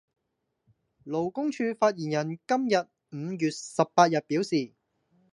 [1.05, 2.83] 勞工處發言人今日
[3.15, 4.71] （五月十八日）表示